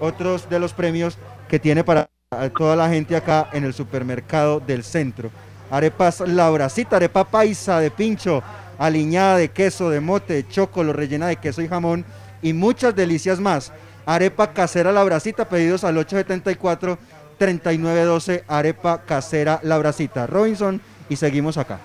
[0.00, 2.08] otros de los premios que tiene para
[2.56, 5.30] toda la gente acá en el supermercado del centro.
[5.70, 8.42] Arepas Lauracita, arepa paisa de pincho,
[8.78, 12.04] aliñada de queso, de mote, de chocolo, rellena de queso y jamón
[12.42, 13.72] y muchas delicias más.
[14.06, 20.26] Arepa casera Lauracita, pedidos al 874-3912, arepa casera Lauracita.
[20.26, 21.78] Robinson, y seguimos acá.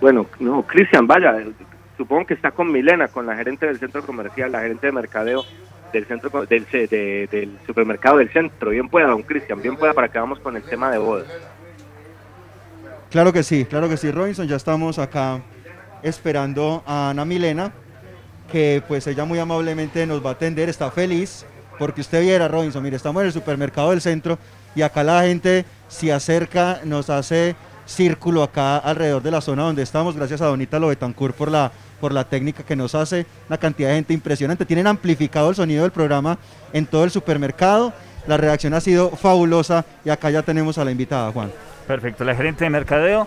[0.00, 1.36] Bueno, no, Cristian, vaya,
[1.96, 5.44] supongo que está con Milena, con la gerente del centro comercial, la gerente de mercadeo
[5.92, 8.70] del centro de- del supermercado del centro.
[8.70, 11.26] Bien pueda, don Cristian, bien pueda para que vamos con el tema de bodas.
[13.10, 14.46] Claro que sí, claro que sí, Robinson.
[14.46, 15.40] Ya estamos acá
[16.02, 17.72] esperando a Ana Milena,
[18.52, 21.44] que pues ella muy amablemente nos va a atender, está feliz,
[21.78, 24.38] porque usted viera, Robinson, mire, estamos en el supermercado del centro
[24.74, 27.56] y acá la gente se acerca, nos hace
[27.90, 32.12] círculo acá alrededor de la zona donde estamos, gracias a Donita Lobetancourt por la, por
[32.12, 34.64] la técnica que nos hace, una cantidad de gente impresionante.
[34.64, 36.38] Tienen amplificado el sonido del programa
[36.72, 37.92] en todo el supermercado.
[38.26, 41.50] La reacción ha sido fabulosa y acá ya tenemos a la invitada, Juan.
[41.86, 43.26] Perfecto, la gerente de mercadeo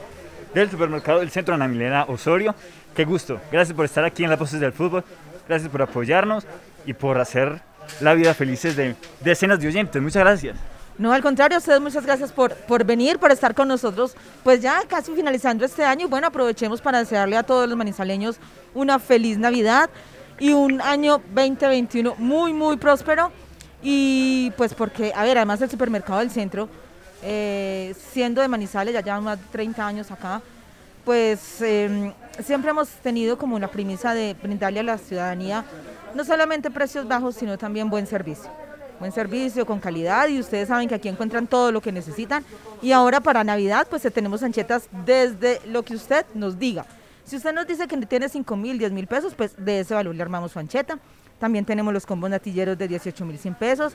[0.53, 2.55] del supermercado del centro, Ana Milena Osorio.
[2.95, 3.41] Qué gusto.
[3.51, 5.03] Gracias por estar aquí en Las Voces del Fútbol.
[5.47, 6.45] Gracias por apoyarnos
[6.85, 7.61] y por hacer
[7.99, 10.01] la vida felices de decenas de oyentes.
[10.01, 10.55] Muchas gracias.
[10.97, 14.15] No, al contrario, ustedes muchas gracias por, por venir, por estar con nosotros.
[14.43, 18.37] Pues ya casi finalizando este año y bueno, aprovechemos para desearle a todos los manizaleños
[18.73, 19.89] una feliz Navidad
[20.39, 23.31] y un año 2021 muy, muy próspero.
[23.81, 26.69] Y pues porque, a ver, además el supermercado del centro,
[27.21, 30.41] eh, siendo de Manizales, ya llevan más de 30 años acá,
[31.03, 35.65] pues eh, siempre hemos tenido como una premisa de brindarle a la ciudadanía
[36.13, 38.49] no solamente precios bajos, sino también buen servicio.
[39.03, 42.45] Buen servicio, con calidad, y ustedes saben que aquí encuentran todo lo que necesitan.
[42.81, 46.85] Y ahora para Navidad, pues tenemos anchetas desde lo que usted nos diga.
[47.25, 50.15] Si usted nos dice que tiene 5 mil, 10 mil pesos, pues de ese valor
[50.15, 50.99] le armamos su ancheta.
[51.37, 53.93] También tenemos los combos natilleros de 18 mil 100 pesos.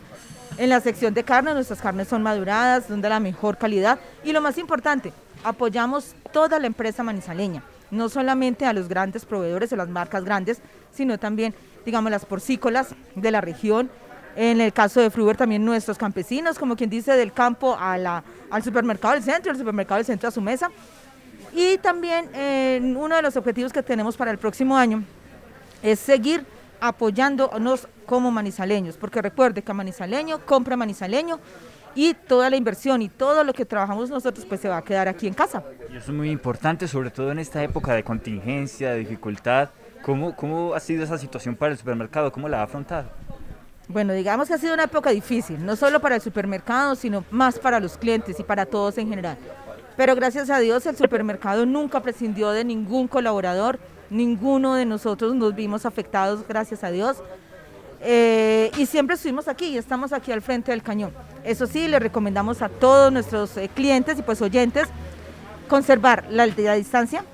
[0.59, 3.99] En la sección de carne, nuestras carnes son maduradas, son de la mejor calidad.
[4.25, 9.73] Y lo más importante, apoyamos toda la empresa manizaleña, no solamente a los grandes proveedores,
[9.73, 10.61] a las marcas grandes,
[10.93, 11.55] sino también,
[11.87, 13.91] digamos, las porcícolas de la región.
[14.41, 18.23] En el caso de Fruber, también nuestros campesinos, como quien dice, del campo al
[18.63, 20.71] supermercado del centro, el supermercado del centro a su mesa.
[21.53, 25.03] Y también eh, uno de los objetivos que tenemos para el próximo año
[25.83, 26.47] es seguir
[26.81, 31.41] apoyándonos como manizaleños, porque recuerde que manizaleño compra manizaleño
[31.97, 35.09] y toda la inversión y todo lo que trabajamos nosotros pues se va a quedar
[35.09, 35.65] aquí en casa.
[35.93, 39.71] Y eso es muy importante, sobre todo en esta época de contingencia, de dificultad.
[40.05, 42.31] ¿Cómo, cómo ha sido esa situación para el supermercado?
[42.31, 43.11] ¿Cómo la ha afrontado?
[43.89, 47.59] Bueno, digamos que ha sido una época difícil, no solo para el supermercado, sino más
[47.59, 49.39] para los clientes y para todos en general.
[49.97, 53.79] Pero gracias a Dios el supermercado nunca prescindió de ningún colaborador,
[54.11, 57.17] ninguno de nosotros nos vimos afectados, gracias a Dios.
[58.03, 61.13] Eh, y siempre estuvimos aquí y estamos aquí al frente del cañón.
[61.43, 64.87] Eso sí, le recomendamos a todos nuestros eh, clientes y pues oyentes
[65.67, 67.25] conservar la, la distancia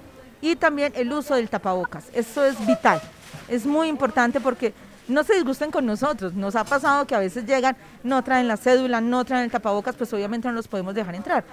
[0.41, 2.05] y también el uso del tapabocas.
[2.15, 3.03] Eso es vital,
[3.49, 4.73] es muy importante porque
[5.09, 6.35] no se disgusten con nosotros.
[6.35, 9.95] Nos ha pasado que a veces llegan, no traen la cédula, no traen el tapabocas,
[9.97, 11.45] pues obviamente no los podemos dejar entrar.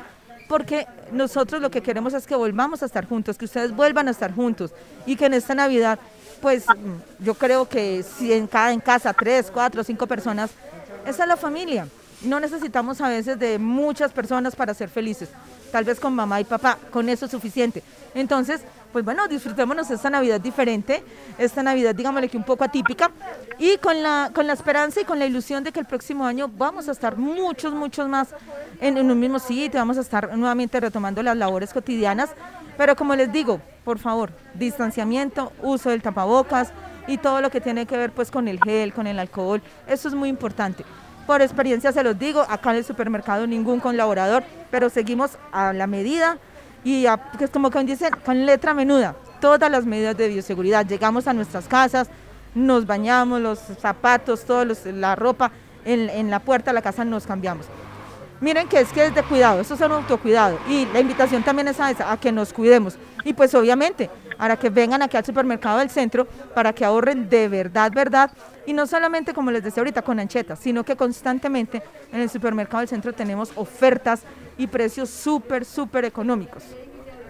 [0.47, 4.11] Porque nosotros lo que queremos es que volvamos a estar juntos, que ustedes vuelvan a
[4.11, 4.71] estar juntos
[5.05, 5.99] y que en esta Navidad,
[6.41, 10.51] pues mm, yo creo que si en cada en casa tres, cuatro, cinco personas,
[11.05, 11.87] esa es la familia.
[12.21, 15.29] No necesitamos a veces de muchas personas para ser felices.
[15.71, 17.81] Tal vez con mamá y papá, con eso es suficiente.
[18.13, 21.03] Entonces, pues bueno, disfrutémonos esta Navidad diferente,
[21.37, 23.11] esta Navidad, digámosle que un poco atípica,
[23.57, 26.49] y con la, con la esperanza y con la ilusión de que el próximo año
[26.57, 28.29] vamos a estar muchos, muchos más
[28.79, 32.31] en, en un mismo sitio, vamos a estar nuevamente retomando las labores cotidianas,
[32.77, 36.71] pero como les digo, por favor, distanciamiento, uso del tapabocas
[37.07, 40.07] y todo lo que tiene que ver pues con el gel, con el alcohol, eso
[40.07, 40.83] es muy importante.
[41.27, 45.87] Por experiencia se los digo, acá en el supermercado ningún colaborador, pero seguimos a la
[45.87, 46.37] medida
[46.83, 50.85] y a, que es como que dicen, con letra menuda, todas las medidas de bioseguridad.
[50.85, 52.09] Llegamos a nuestras casas,
[52.55, 55.51] nos bañamos, los zapatos, los- la ropa,
[55.85, 57.65] en, en la puerta de la casa nos cambiamos.
[58.39, 60.57] Miren que es que es de cuidado, eso es un autocuidado.
[60.67, 62.97] Y la invitación también es a, a que nos cuidemos.
[63.23, 67.47] Y pues obviamente, para que vengan aquí al supermercado del centro, para que ahorren de
[67.47, 68.31] verdad, verdad.
[68.65, 72.79] Y no solamente, como les decía ahorita, con anchetas, sino que constantemente en el supermercado
[72.79, 74.23] del centro tenemos ofertas
[74.61, 76.63] y precios súper, súper económicos.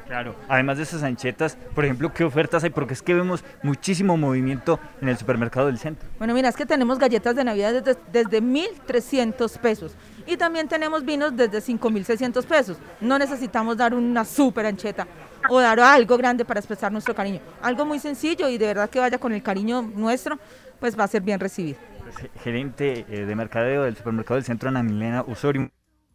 [0.05, 2.69] Claro, además de esas anchetas, por ejemplo, ¿qué ofertas hay?
[2.69, 6.09] Porque es que vemos muchísimo movimiento en el supermercado del centro.
[6.17, 9.95] Bueno, mira, es que tenemos galletas de Navidad desde, desde 1.300 pesos
[10.27, 12.77] y también tenemos vinos desde 5.600 pesos.
[12.99, 15.07] No necesitamos dar una súper ancheta
[15.49, 17.39] o dar algo grande para expresar nuestro cariño.
[17.61, 20.37] Algo muy sencillo y de verdad que vaya con el cariño nuestro,
[20.81, 21.79] pues va a ser bien recibido.
[22.03, 25.71] Pues, gerente eh, de mercadeo del supermercado del centro, Ana Milena Osorio,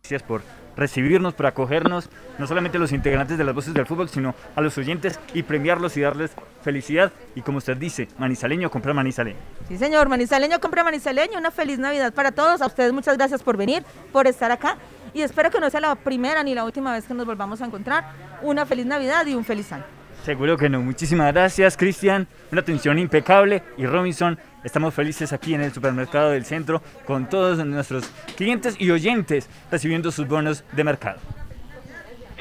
[0.07, 0.42] gracias por
[0.77, 4.61] recibirnos, por acogernos, no solamente a los integrantes de las voces del fútbol, sino a
[4.61, 6.31] los oyentes y premiarlos y darles
[6.62, 7.12] felicidad.
[7.35, 9.38] Y como usted dice, manizaleño, comprar manizaleño.
[9.66, 11.38] Sí, señor, manizaleño, compra manizaleño.
[11.38, 12.61] Una feliz Navidad para todos.
[12.62, 14.77] A ustedes muchas gracias por venir, por estar acá.
[15.12, 17.66] Y espero que no sea la primera ni la última vez que nos volvamos a
[17.66, 18.12] encontrar.
[18.42, 19.85] Una feliz Navidad y un feliz año.
[20.25, 20.83] Seguro que no.
[20.83, 22.29] Muchísimas gracias, Cristian.
[22.53, 23.62] Una atención impecable.
[23.77, 28.90] Y Robinson, estamos felices aquí en el supermercado del centro con todos nuestros clientes y
[28.90, 31.20] oyentes recibiendo sus bonos de mercado.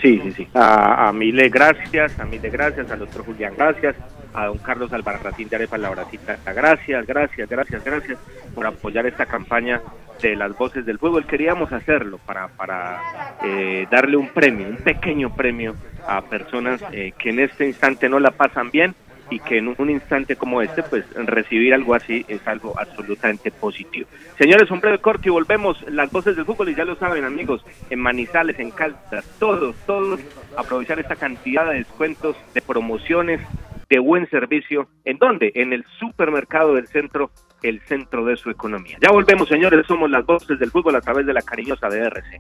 [0.01, 0.47] Sí, sí, sí.
[0.53, 2.19] A, a Mile, gracias.
[2.19, 2.91] A Mile, gracias.
[2.91, 3.95] Al doctor Julián, gracias.
[4.33, 8.19] A don Carlos Albarracín de Arepa Lauracita, gracias, gracias, gracias, gracias
[8.53, 9.79] por apoyar esta campaña
[10.21, 11.25] de las voces del fútbol.
[11.25, 17.29] Queríamos hacerlo para, para eh, darle un premio, un pequeño premio a personas eh, que
[17.29, 18.93] en este instante no la pasan bien
[19.29, 24.07] y que en un instante como este, pues recibir algo así es algo absolutamente positivo.
[24.37, 25.81] Señores, un breve corte y volvemos.
[25.89, 30.19] Las voces del fútbol, y ya lo saben, amigos, en Manizales, en Caldas, todos, todos,
[30.57, 33.41] aprovechar esta cantidad de descuentos, de promociones,
[33.89, 34.87] de buen servicio.
[35.05, 35.51] ¿En dónde?
[35.55, 37.31] En el supermercado del centro,
[37.63, 38.97] el centro de su economía.
[39.01, 39.85] Ya volvemos, señores.
[39.87, 42.39] Somos las voces del fútbol a través de la cariñosa DRC.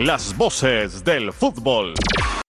[0.00, 1.94] Las voces del fútbol.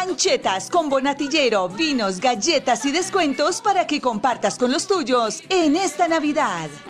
[0.00, 6.08] Anchetas, combo natillero, vinos, galletas y descuentos para que compartas con los tuyos en esta
[6.08, 6.70] Navidad.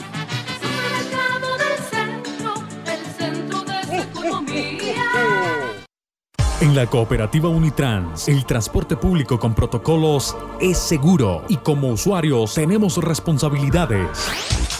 [6.61, 12.99] En la cooperativa Unitrans, el transporte público con protocolos es seguro y como usuarios tenemos
[12.99, 14.80] responsabilidades.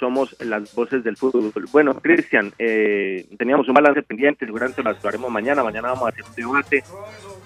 [0.00, 1.52] Somos las voces del fútbol.
[1.70, 5.62] Bueno, Cristian, eh, teníamos un balance pendiente, seguramente lo haremos mañana.
[5.62, 6.82] Mañana vamos a hacer un debate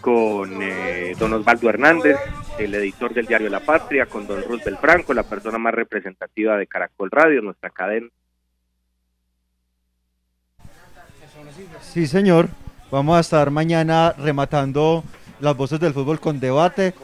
[0.01, 2.17] con eh, don Osvaldo Hernández,
[2.59, 6.69] el editor del diario La Patria, con don Roosevelt Franco, la persona más representativa de
[6.69, 8.09] Caracol Radio, nuestra cadena.
[11.81, 12.49] Sí, señor.
[12.91, 15.03] Vamos a estar mañana rematando
[15.41, 16.95] las voces del fútbol con debate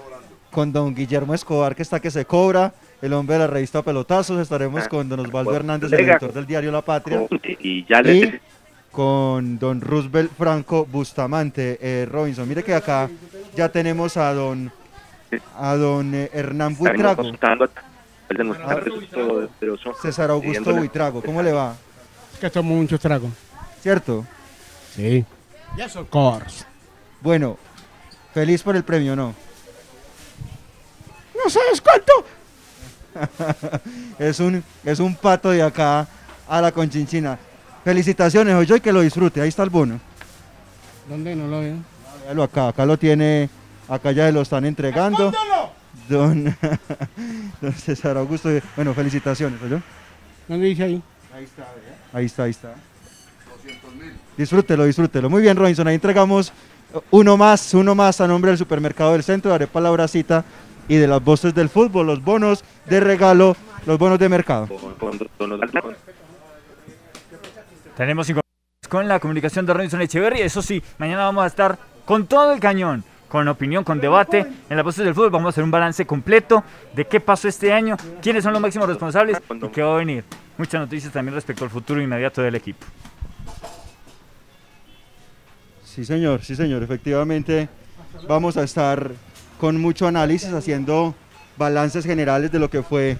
[0.51, 4.41] con don Guillermo Escobar, que está que se cobra, el hombre de la revista Pelotazos.
[4.41, 7.27] Estaremos con don Osvaldo Hernández, el editor del diario La Patria.
[7.61, 8.41] Y ya le Y
[8.91, 12.49] con don Roosevelt Franco Bustamante eh, Robinson.
[12.49, 13.09] Mire que acá
[13.55, 14.73] ya tenemos a don
[15.57, 17.23] a don eh, Hernán Buitrago,
[18.65, 18.81] Ah.
[20.01, 21.21] César Augusto Buitrago.
[21.23, 21.75] ¿Cómo le va?
[22.41, 23.29] Que tomo mucho trago.
[23.81, 24.25] ¿Cierto?
[24.95, 25.25] Sí.
[25.77, 26.65] Yes, of course.
[27.21, 27.59] Bueno,
[28.33, 29.35] feliz por el premio, ¿no?
[31.35, 32.13] No sabes cuánto.
[34.19, 36.07] es un es un pato de acá
[36.49, 37.39] a la conchinchina.
[37.85, 39.41] Felicitaciones, hoy y que lo disfrute.
[39.41, 40.01] Ahí está el bono.
[41.09, 41.77] ¿Dónde no lo veo?
[42.25, 43.49] Véalo acá, acá lo tiene,
[43.89, 45.33] acá ya se lo están entregando.
[46.09, 46.45] Don,
[47.61, 49.81] don César Augusto, bueno, felicitaciones, ¿oyó?
[50.49, 51.03] ¿Dónde dice ahí?
[51.35, 51.67] Ahí está,
[52.13, 52.75] Ahí está, ahí está.
[54.37, 55.31] Disfrútelo, disfrútelo.
[55.31, 56.53] Muy bien, Robinson, ahí entregamos
[57.11, 60.45] uno más, uno más a nombre del supermercado del centro, de Arepa Lauracita
[60.91, 64.69] y de las voces del fútbol, los bonos de regalo, los bonos de mercado.
[67.97, 68.41] Tenemos cinco
[68.89, 70.41] con la comunicación de Robinson Echeverry.
[70.41, 74.77] Eso sí, mañana vamos a estar con todo el cañón, con opinión, con debate en
[74.77, 75.31] las voces del fútbol.
[75.31, 78.89] Vamos a hacer un balance completo de qué pasó este año, quiénes son los máximos
[78.89, 80.25] responsables y qué va a venir.
[80.59, 82.85] Muchas noticias también respecto al futuro inmediato del equipo.
[85.85, 86.83] Sí, señor, sí, señor.
[86.83, 87.69] Efectivamente,
[88.27, 89.13] vamos a estar
[89.61, 91.15] con mucho análisis, haciendo
[91.59, 93.19] balances generales de lo que fue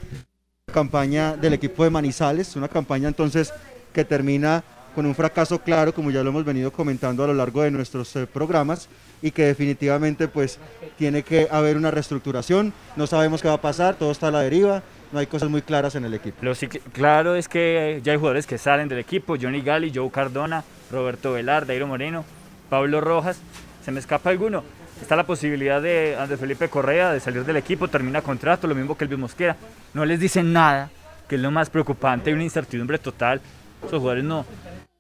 [0.67, 2.57] la campaña del equipo de Manizales.
[2.57, 3.53] Una campaña entonces
[3.93, 4.65] que termina
[4.95, 8.17] con un fracaso claro, como ya lo hemos venido comentando a lo largo de nuestros
[8.17, 8.89] eh, programas,
[9.21, 10.59] y que definitivamente pues
[10.97, 12.73] tiene que haber una reestructuración.
[12.97, 14.83] No sabemos qué va a pasar, todo está a la deriva,
[15.13, 16.39] no hay cosas muy claras en el equipo.
[16.41, 16.55] Lo
[16.93, 21.33] claro es que ya hay jugadores que salen del equipo, Johnny Gali, Joe Cardona, Roberto
[21.33, 22.25] Velar, Dairo Moreno,
[22.71, 23.39] Pablo Rojas,
[23.85, 24.65] se me escapa alguno.
[25.01, 28.97] Está la posibilidad de Andrés Felipe Correa de salir del equipo, termina contrato, lo mismo
[28.97, 29.57] que Elvis Mosquera.
[29.95, 30.91] No les dicen nada,
[31.29, 33.41] que es lo más preocupante, hay una incertidumbre total.
[33.81, 34.45] Esos jugadores no,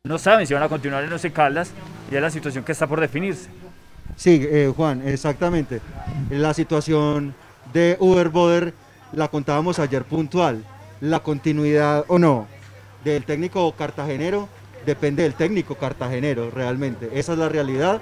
[0.04, 1.72] no saben si van a continuar en Once Caldas
[2.10, 3.50] y es la situación que está por definirse.
[4.16, 5.80] Sí, eh, Juan, exactamente.
[6.30, 7.34] La situación
[7.72, 8.74] de Uber Boder
[9.12, 10.64] la contábamos ayer puntual.
[11.00, 12.46] La continuidad o no
[13.04, 14.48] del técnico cartagenero
[14.84, 17.10] depende del técnico cartagenero, realmente.
[17.14, 18.00] Esa es la realidad.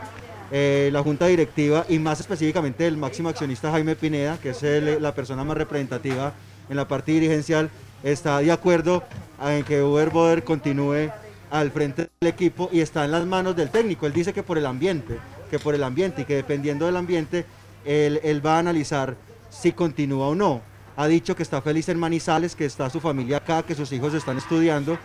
[0.50, 4.62] Eh, la junta directiva y más específicamente el máximo accionista Jaime Pineda, que es
[5.00, 6.32] la persona más representativa
[6.70, 7.68] en la parte dirigencial,
[8.02, 9.02] está de acuerdo
[9.42, 11.10] en que Uber Boder continúe
[11.50, 14.06] al frente del equipo y está en las manos del técnico.
[14.06, 15.18] Él dice que por el ambiente,
[15.50, 17.44] que por el ambiente y que dependiendo del ambiente,
[17.84, 19.16] él, él va a analizar
[19.50, 20.62] si continúa o no.
[20.96, 24.14] Ha dicho que está feliz en Manizales, que está su familia acá, que sus hijos
[24.14, 24.98] están estudiando,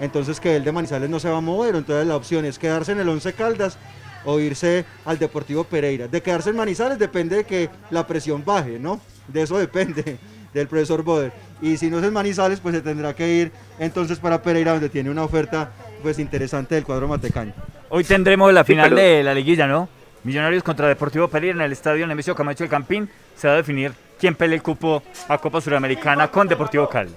[0.00, 1.76] entonces que él de Manizales no se va a mover.
[1.76, 3.78] Entonces la opción es quedarse en el Once Caldas
[4.24, 6.08] o irse al Deportivo Pereira.
[6.08, 9.00] De quedarse en Manizales depende de que la presión baje, ¿no?
[9.28, 10.18] De eso depende
[10.54, 11.32] del profesor Boder.
[11.60, 14.88] Y si no es en Manizales, pues se tendrá que ir entonces para Pereira, donde
[14.88, 15.70] tiene una oferta
[16.02, 17.52] pues interesante del cuadro matecaño.
[17.88, 19.88] Hoy tendremos la Sí, final pero- de la liguilla, ¿no?
[20.24, 23.08] Millonarios contra Deportivo Pereira en el estadio Nemesio Camacho del Campín.
[23.36, 27.10] Se va a definir quién pelea el cupo a Copa Suramericana con Deportivo Cali.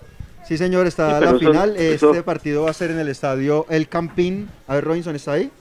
[0.47, 1.75] Sí, señor, está Sí, la final.
[1.75, 4.49] Este partido va a ser en el estadio El Campín.
[4.67, 5.51] A ver, Robinson, ¿está ahí?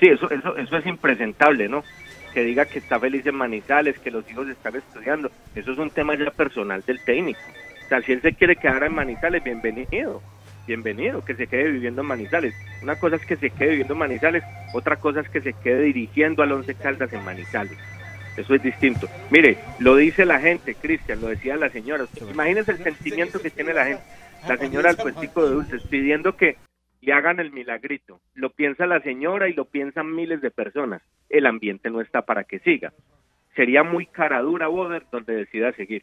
[0.00, 1.82] Sí, eso, eso, eso es impresentable, ¿no?
[2.32, 5.30] Que diga que está feliz en Manizales, que los hijos están estudiando.
[5.54, 7.40] Eso es un tema ya personal del técnico.
[7.84, 10.22] O sea, si él se quiere quedar en Manizales, bienvenido.
[10.66, 12.54] Bienvenido, que se quede viviendo en Manizales.
[12.82, 14.44] Una cosa es que se quede viviendo en Manizales,
[14.74, 17.78] otra cosa es que se quede dirigiendo al Once Caldas en Manizales.
[18.36, 19.08] Eso es distinto.
[19.30, 22.04] Mire, lo dice la gente, Cristian, lo decía la señora.
[22.30, 24.02] Imagínense el sentimiento que tiene la gente.
[24.46, 26.56] La señora del puestico de dulces pidiendo que
[27.00, 28.20] le hagan el milagrito.
[28.34, 31.02] Lo piensa la señora y lo piensan miles de personas.
[31.28, 32.92] El ambiente no está para que siga.
[33.54, 36.02] Sería muy cara dura Boder donde decida seguir.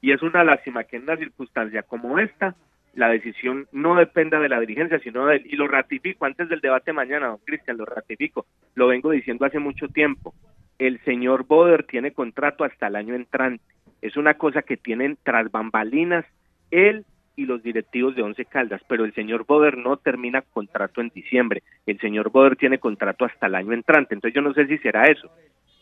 [0.00, 2.54] Y es una lástima que en una circunstancia como esta,
[2.94, 5.42] la decisión no dependa de la dirigencia, sino de él.
[5.46, 8.46] Y lo ratifico antes del debate mañana, don Cristian, lo ratifico.
[8.74, 10.34] Lo vengo diciendo hace mucho tiempo.
[10.78, 13.64] El señor Boder tiene contrato hasta el año entrante.
[14.02, 16.24] Es una cosa que tienen tras bambalinas
[16.70, 17.04] él
[17.36, 21.62] y los directivos de Once Caldas, pero el señor Boder no termina contrato en diciembre.
[21.84, 24.14] El señor Boder tiene contrato hasta el año entrante.
[24.14, 25.30] Entonces yo no sé si será eso.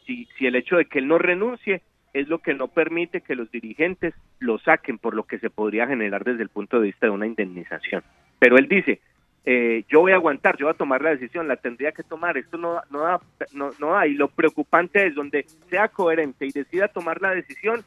[0.05, 1.82] Si, si el hecho de que él no renuncie
[2.12, 5.86] es lo que no permite que los dirigentes lo saquen por lo que se podría
[5.86, 8.02] generar desde el punto de vista de una indemnización.
[8.38, 9.00] Pero él dice,
[9.44, 12.38] eh, yo voy a aguantar, yo voy a tomar la decisión, la tendría que tomar,
[12.38, 13.20] esto no, no, da,
[13.52, 14.07] no, no da.
[14.07, 17.82] Y lo preocupante es donde sea coherente y decida tomar la decisión,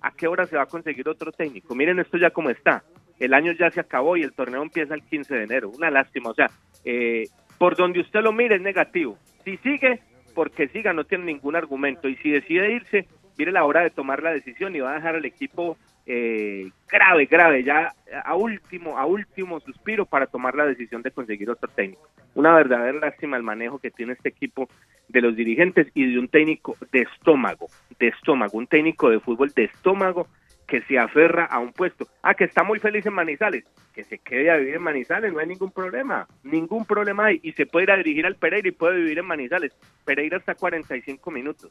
[0.00, 1.74] ¿a qué hora se va a conseguir otro técnico?
[1.74, 2.82] Miren esto ya como está.
[3.18, 5.70] El año ya se acabó y el torneo empieza el 15 de enero.
[5.70, 6.30] Una lástima.
[6.30, 6.50] O sea,
[6.84, 7.24] eh,
[7.58, 9.18] por donde usted lo mire es negativo.
[9.44, 10.00] Si sigue,
[10.34, 12.08] porque siga, no tiene ningún argumento.
[12.08, 13.06] Y si decide irse,
[13.38, 17.26] mire la hora de tomar la decisión y va a dejar al equipo eh, grave,
[17.26, 17.92] grave, ya
[18.24, 22.08] a último, a último suspiro para tomar la decisión de conseguir otro técnico.
[22.34, 24.68] Una verdadera lástima el manejo que tiene este equipo
[25.08, 27.66] de los dirigentes y de un técnico de estómago,
[27.98, 30.26] de estómago, un técnico de fútbol de estómago
[30.72, 32.08] que se aferra a un puesto.
[32.22, 35.38] Ah, que está muy feliz en Manizales, que se quede a vivir en Manizales, no
[35.38, 37.40] hay ningún problema, ningún problema hay.
[37.42, 39.76] Y se puede ir a dirigir al Pereira y puede vivir en Manizales.
[40.06, 41.70] Pereira está a 45 minutos,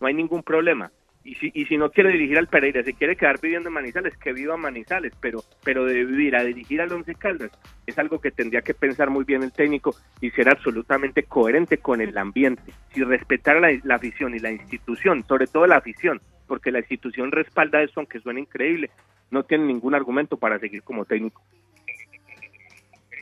[0.00, 0.92] no hay ningún problema.
[1.24, 4.16] Y si, y si no quiere dirigir al Pereira, se quiere quedar viviendo en Manizales,
[4.16, 7.50] que viva Manizales, pero, pero de vivir a dirigir al Once Caldas
[7.84, 12.00] es algo que tendría que pensar muy bien el técnico y ser absolutamente coherente con
[12.00, 12.72] el ambiente.
[12.94, 17.32] Si respetara la, la afición y la institución, sobre todo la afición, porque la institución
[17.32, 18.90] respalda eso, aunque suene increíble,
[19.30, 21.42] no tiene ningún argumento para seguir como técnico.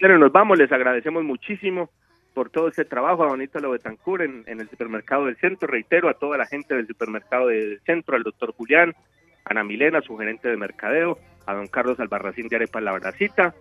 [0.00, 1.90] Pero nos vamos, les agradecemos muchísimo
[2.34, 5.68] por todo este trabajo a Bonito Lo Betancourt en, en el supermercado del centro.
[5.68, 8.94] Reitero a toda la gente del supermercado del centro, al doctor Julián,
[9.44, 13.54] a Ana Milena, su gerente de mercadeo, a don Carlos Albarracín de Arepa La Bracita,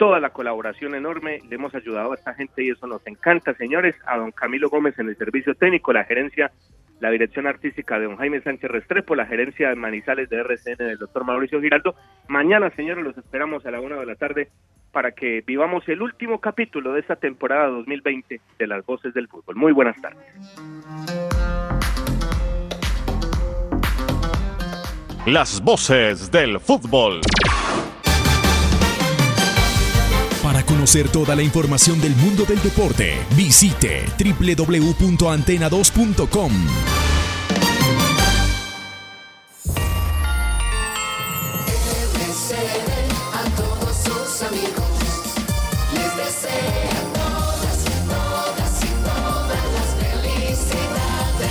[0.00, 3.94] toda la colaboración enorme, le hemos ayudado a esta gente y eso nos encanta, señores,
[4.06, 6.52] a don Camilo Gómez en el servicio técnico, la gerencia,
[7.00, 10.98] la dirección artística de don Jaime Sánchez Restrepo, la gerencia de Manizales de RCN del
[10.98, 11.94] doctor Mauricio Giraldo.
[12.28, 14.48] Mañana, señores, los esperamos a la una de la tarde
[14.92, 19.56] para que vivamos el último capítulo de esta temporada 2020 de las voces del fútbol.
[19.56, 20.18] Muy buenas tardes.
[25.26, 27.20] Las voces del fútbol.
[30.70, 36.52] Conocer toda la información del mundo del deporte, visite www.antena2.com.
[43.32, 44.84] a todos sus amigos.
[45.92, 51.50] Les desea todas, todas y todas las felicidades.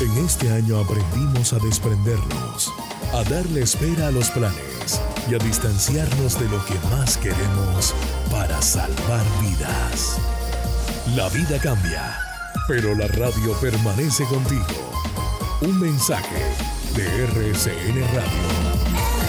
[0.00, 2.72] En este año aprendimos a desprendernos,
[3.12, 5.00] a darle espera a los planes
[5.30, 7.94] y a distanciarnos de lo que más queremos
[8.30, 10.18] para salvar vidas.
[11.14, 12.18] La vida cambia,
[12.66, 14.64] pero la radio permanece contigo.
[15.60, 16.42] Un mensaje
[16.96, 19.21] de RCN Radio.